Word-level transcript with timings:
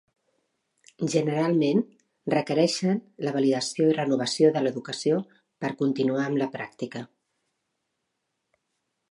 Generalment, 1.15 1.81
requereixen 2.35 2.97
la 3.27 3.35
validació 3.35 3.91
i 3.91 3.99
renovació 3.99 4.51
de 4.57 4.65
l'educació 4.65 5.21
per 5.65 5.73
continuar 5.85 6.25
amb 6.27 6.43
la 6.45 6.49
pràctica. 6.57 7.05